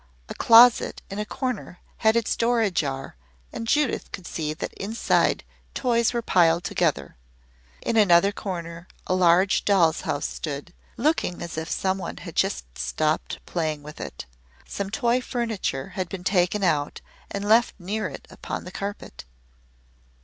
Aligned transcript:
A 0.29 0.33
closet 0.33 1.03
in 1.11 1.19
a 1.19 1.27
corner 1.27 1.77
had 1.97 2.15
its 2.15 2.35
door 2.35 2.59
ajar 2.61 3.15
and 3.53 3.67
Judith 3.67 4.11
could 4.11 4.25
see 4.25 4.51
that 4.51 4.73
inside 4.73 5.43
toys 5.75 6.11
were 6.11 6.23
piled 6.23 6.63
together. 6.63 7.17
In 7.83 7.95
another 7.97 8.31
corner 8.31 8.87
a 9.05 9.13
large 9.13 9.63
doll's 9.63 10.01
house 10.01 10.25
stood, 10.25 10.73
looking 10.97 11.39
as 11.43 11.55
if 11.55 11.69
some 11.69 11.99
one 11.99 12.17
had 12.17 12.35
just 12.35 12.79
stopped 12.79 13.45
playing 13.45 13.83
with 13.83 14.01
it. 14.01 14.25
Some 14.67 14.89
toy 14.89 15.21
furniture 15.21 15.89
had 15.89 16.09
been 16.09 16.23
taken 16.23 16.63
out 16.63 17.01
and 17.29 17.45
left 17.47 17.75
near 17.79 18.09
it 18.09 18.25
upon 18.31 18.63
the 18.63 18.71
carpet. 18.71 19.25